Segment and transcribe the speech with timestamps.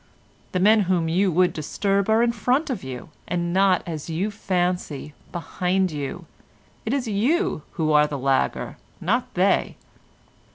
[0.51, 4.31] The men whom you would disturb are in front of you, and not, as you
[4.31, 6.25] fancy, behind you;
[6.87, 9.77] it is you who are the lagger, not they."